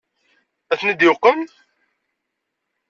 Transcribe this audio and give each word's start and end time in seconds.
Ad 0.71 0.77
ten-id-uqmen? 0.79 1.41